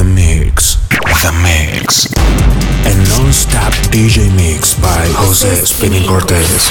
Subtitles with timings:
[0.00, 0.76] the mix.
[1.20, 2.06] The mix.
[2.88, 6.70] A non-stop DJ mix by Jose Spinnin Cortes.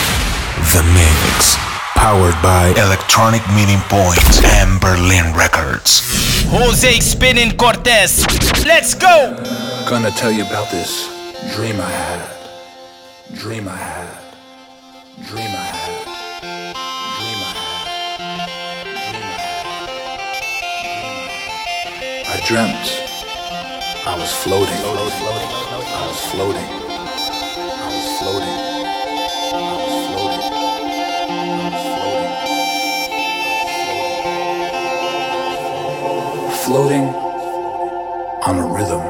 [0.73, 1.55] The mix.
[1.94, 6.02] Powered by Electronic Meeting points Point and Berlin Records.
[6.50, 8.25] Jose Spinnin Cortes.
[8.65, 9.38] Let's go!
[9.88, 11.05] Gonna tell you about this
[11.54, 12.25] dream I had.
[13.36, 14.09] Dream I had.
[15.27, 16.00] Dream I had.
[22.50, 23.08] Dream
[24.06, 24.16] I had.
[24.16, 24.70] Dream I was floating.
[24.80, 26.68] I was floating.
[27.46, 28.58] I was floating.
[29.54, 30.46] I was floating.
[36.66, 37.06] Floating
[38.45, 39.02] on a rhythm,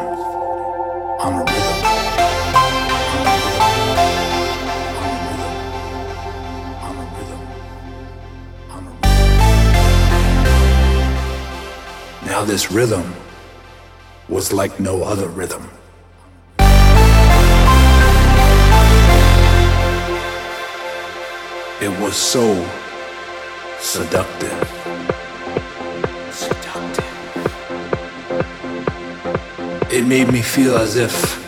[1.20, 1.78] on a rhythm,
[5.00, 5.54] on a rhythm,
[6.84, 7.42] on a rhythm.
[8.72, 9.38] On a rhythm.
[12.26, 13.14] Now this rhythm
[14.30, 15.68] was like no other rhythm.
[21.82, 22.70] It was so
[23.80, 24.52] seductive.
[26.32, 27.06] Seductive.
[29.92, 31.48] It made me feel as if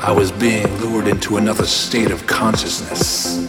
[0.00, 3.48] I was being lured into another state of consciousness.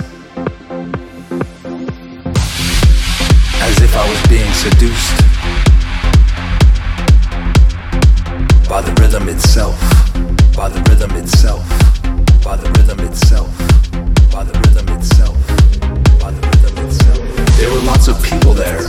[3.61, 5.25] As if I was being seduced
[8.76, 9.80] by the rhythm itself,
[10.54, 11.64] by the rhythm itself,
[12.44, 13.48] by the rhythm itself,
[14.30, 15.38] by the rhythm itself,
[16.20, 17.56] by the rhythm itself.
[17.56, 18.81] There were lots of people there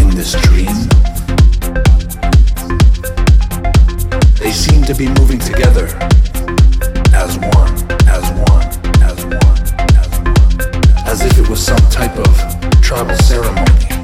[0.00, 0.72] in this dream.
[4.40, 5.88] They seemed to be moving together
[7.12, 7.74] as one,
[8.08, 8.68] as one,
[9.04, 9.60] as one,
[10.00, 13.97] as one, as if it was some type of tribal ceremony.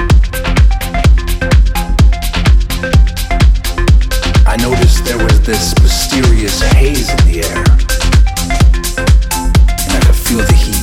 [4.54, 7.64] I noticed there was this mysterious haze in the air.
[9.82, 10.73] And I could feel the heat.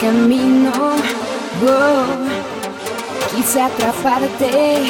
[0.00, 0.72] Camino.
[3.34, 4.82] quise atraparte.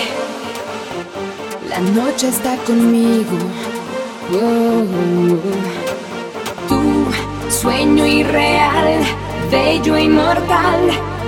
[1.68, 3.36] La noche está conmigo.
[6.68, 9.00] Tu sueño irreal,
[9.50, 10.80] bello e inmortal.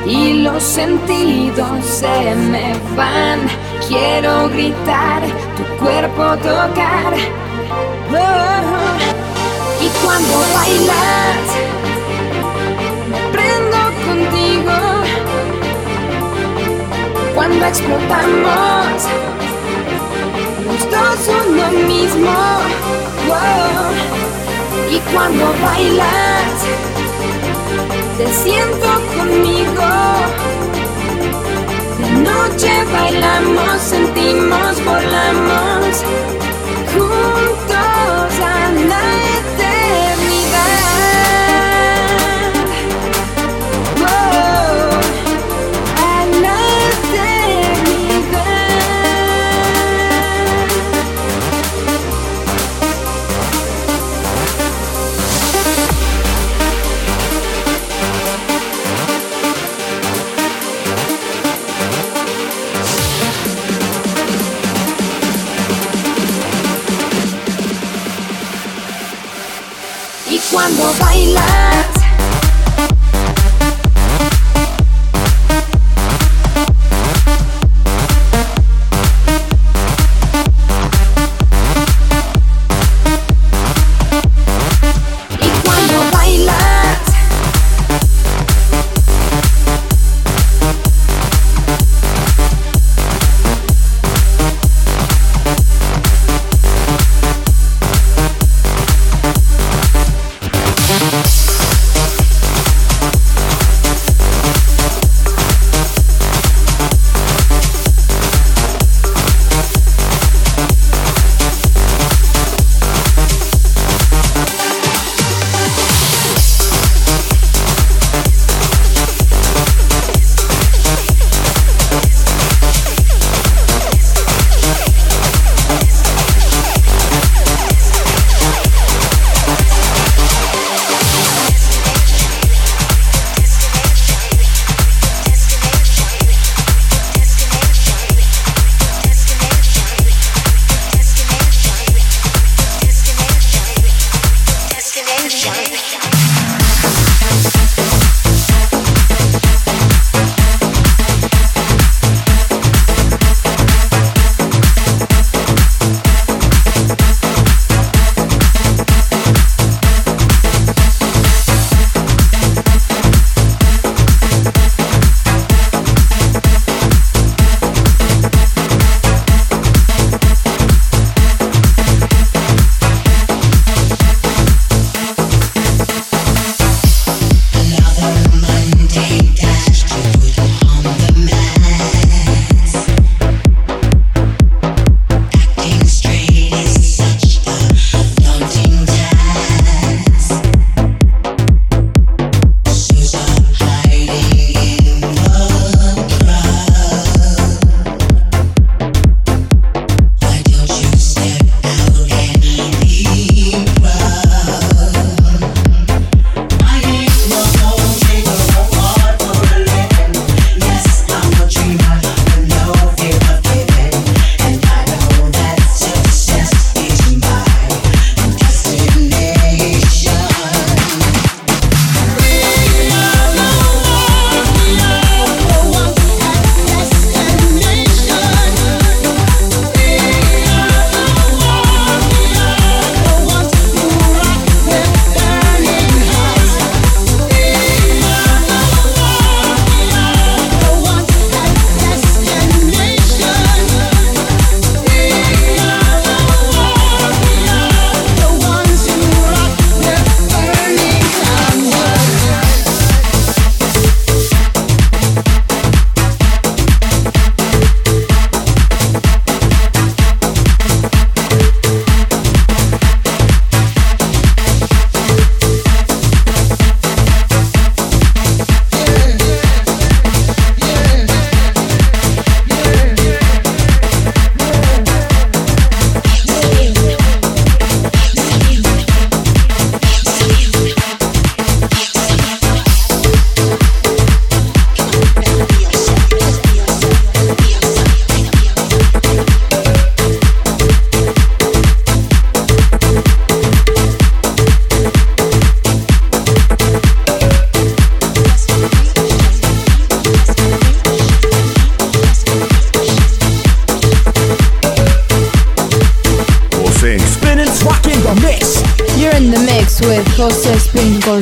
[0.07, 3.40] Y los sentidos se me van.
[3.87, 5.22] Quiero gritar,
[5.57, 7.14] tu cuerpo tocar.
[9.83, 11.60] y cuando bailas,
[17.40, 19.03] Cuando explotamos,
[20.66, 22.35] los dos uno mismo.
[24.90, 26.53] Y cuando bailas,
[28.18, 29.88] te siento conmigo.
[31.98, 36.05] De noche bailamos, sentimos, volamos
[36.92, 37.69] juntos
[70.50, 71.89] cuando bailas.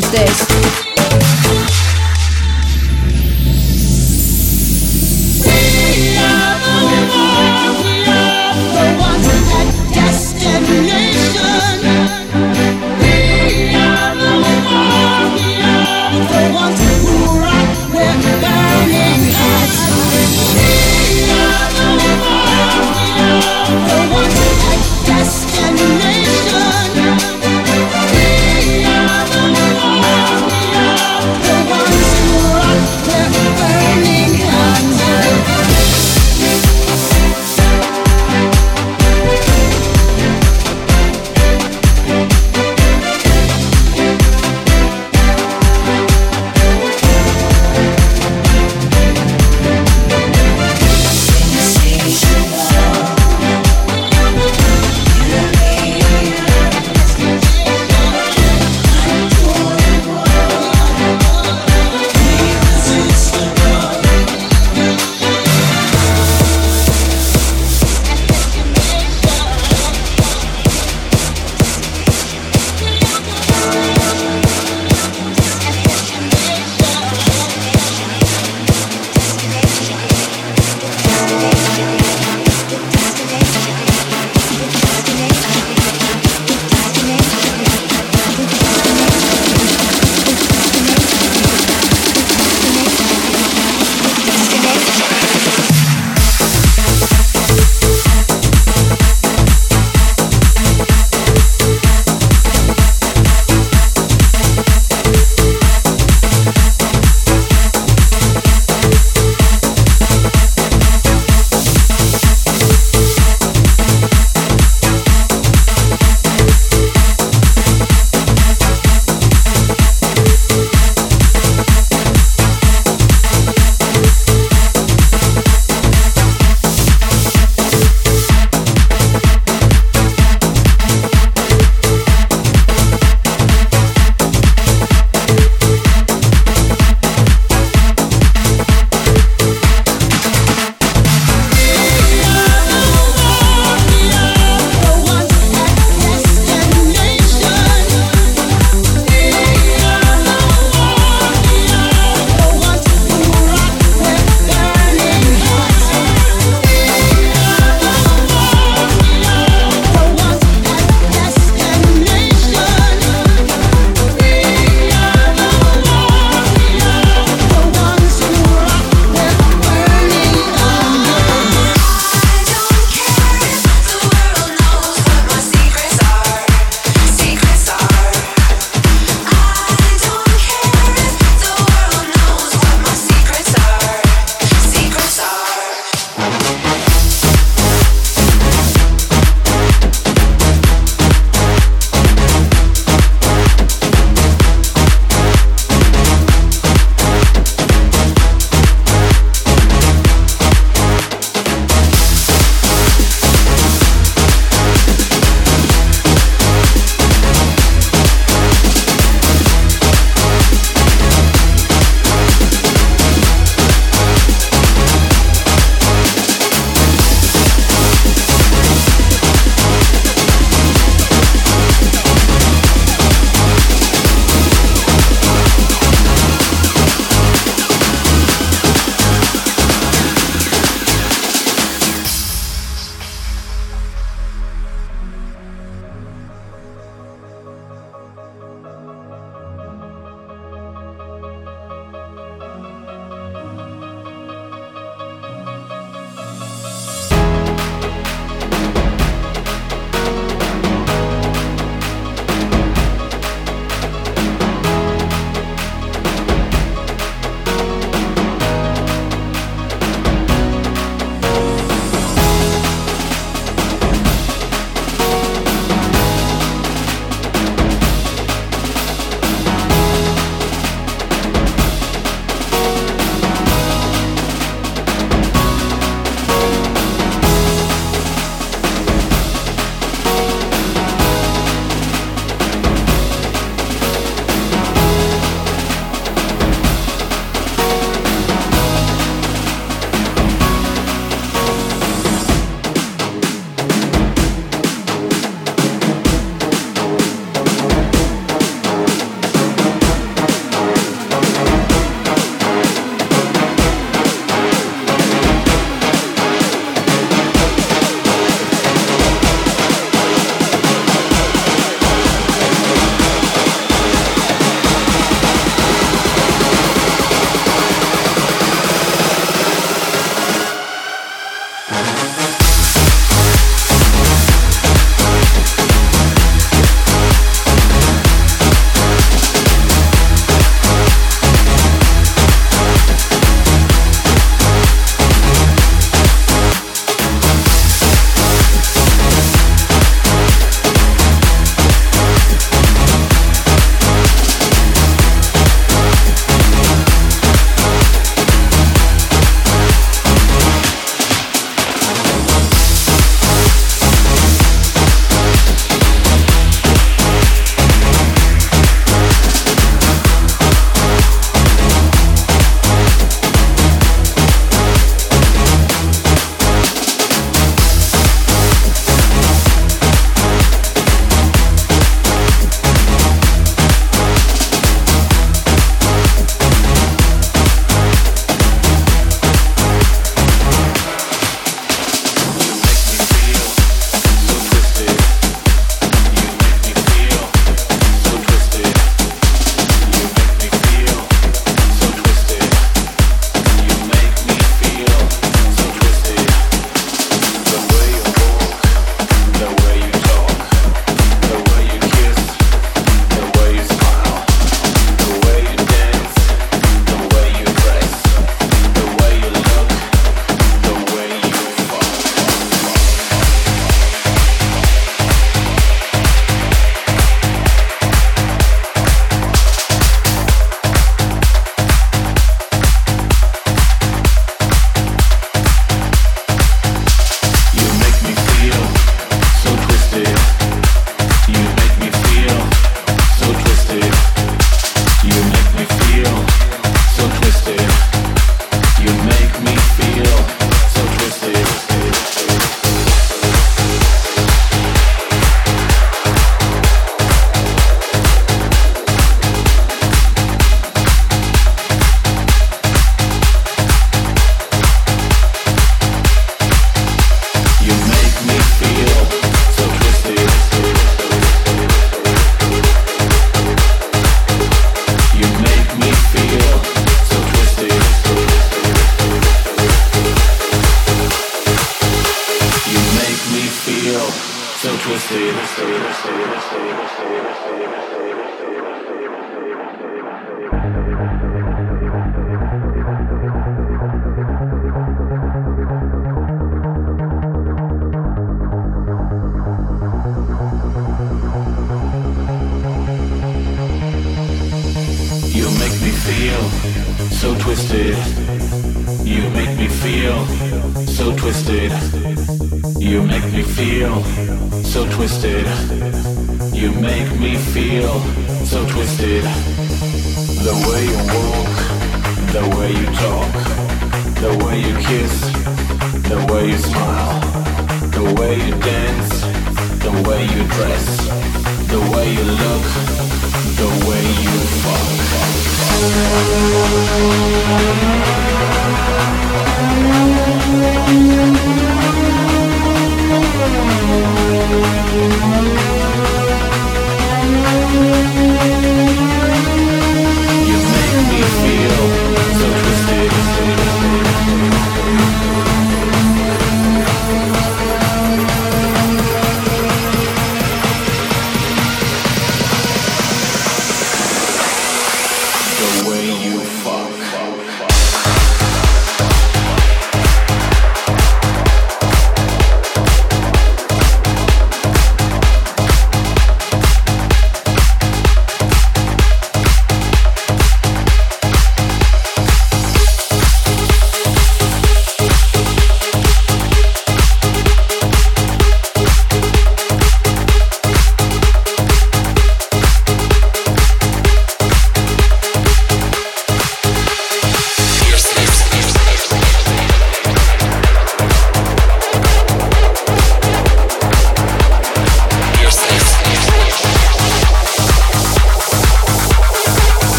[0.00, 0.27] Spin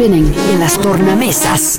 [0.00, 1.78] Spinning en las tornamesas.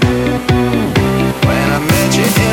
[1.87, 2.50] Met you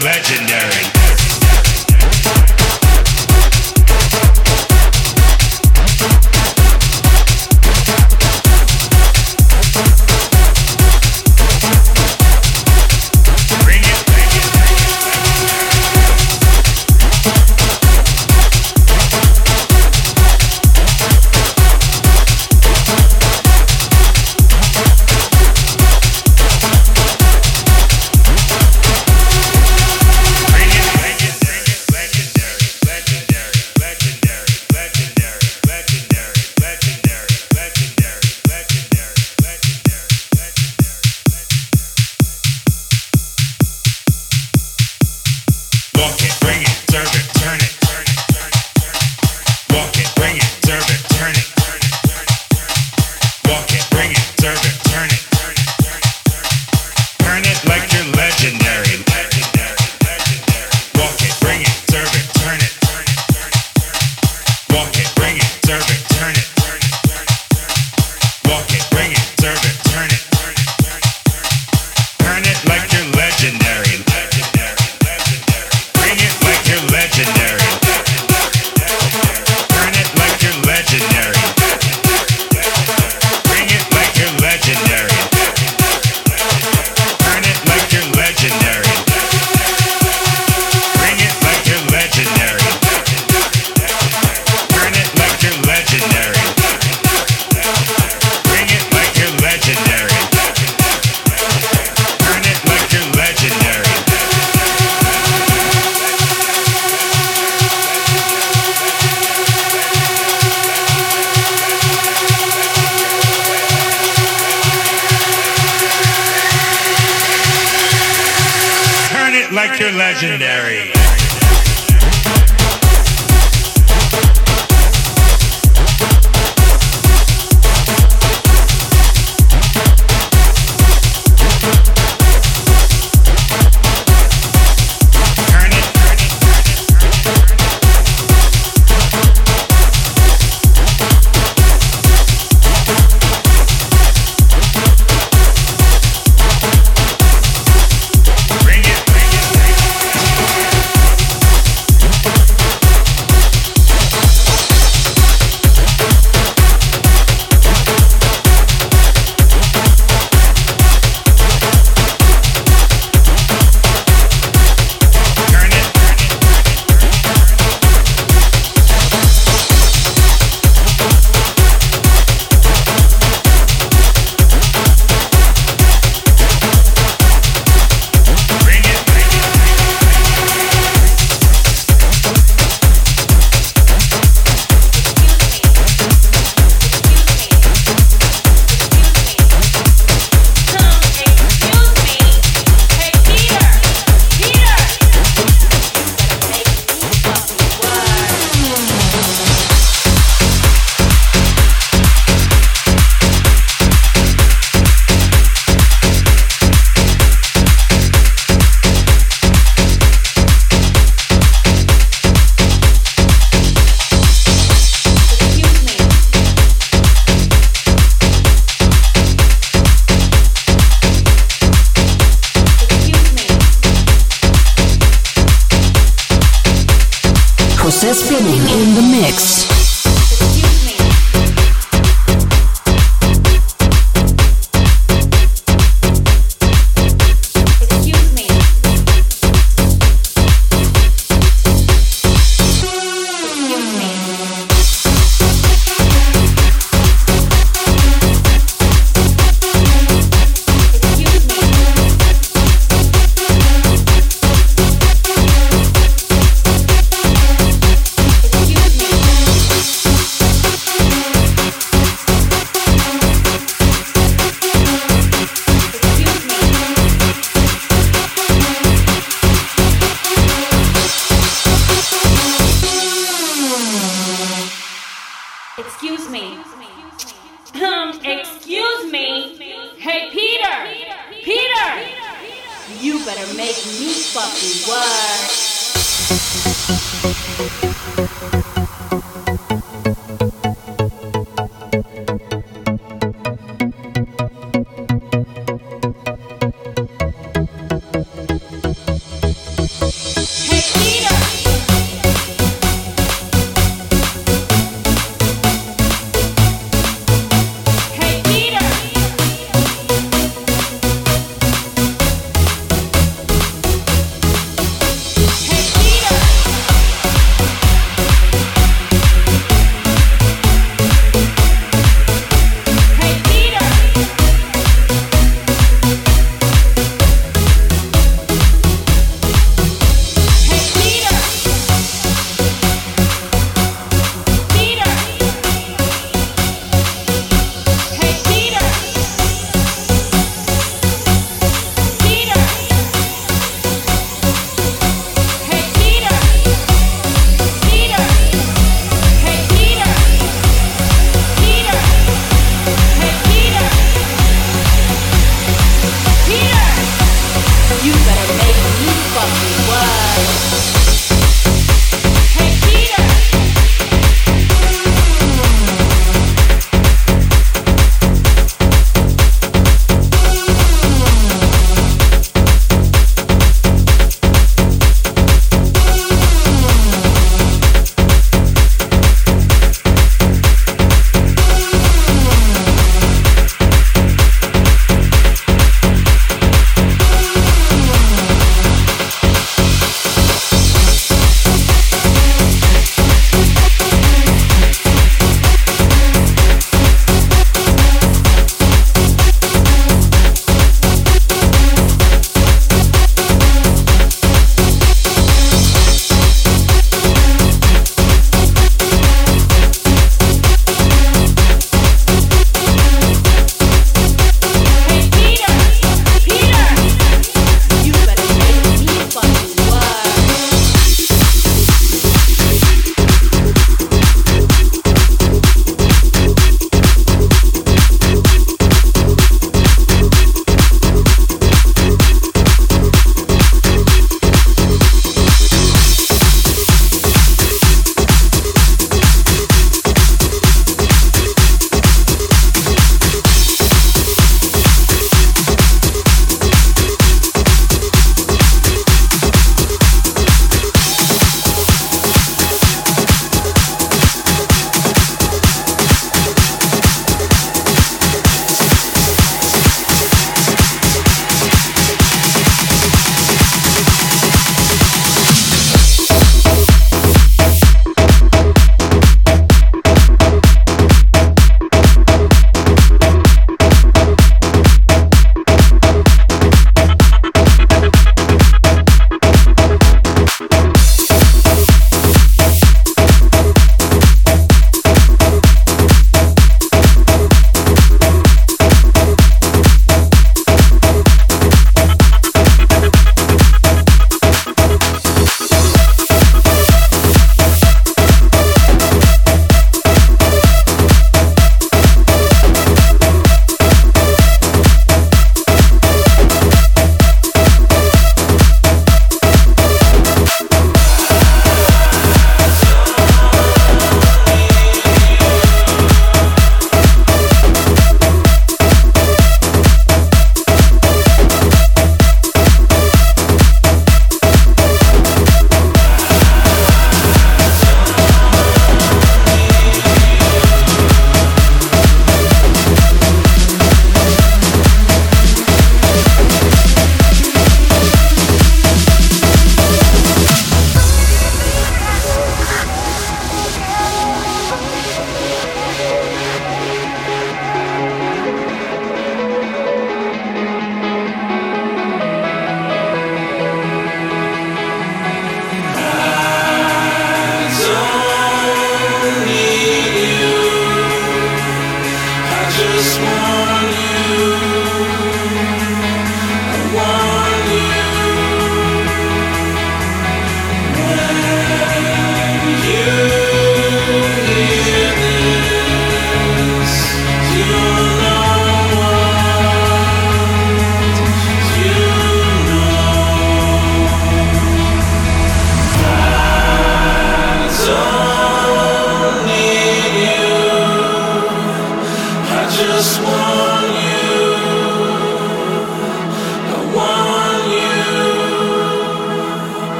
[0.00, 1.17] legendary.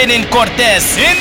[0.00, 1.19] Jose Spinnin